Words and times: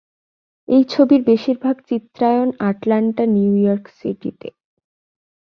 এই 0.67 0.83
ছবির 0.89 1.21
বেশিরভাগ 1.23 1.75
চিত্রায়ন 1.89 2.49
আটলান্টা, 2.69 3.23
নিউ 3.35 3.53
ইয়র্ক 3.55 3.85
সিটিতে। 3.99 4.49